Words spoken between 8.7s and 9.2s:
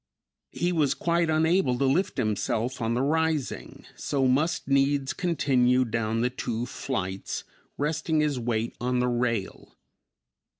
on the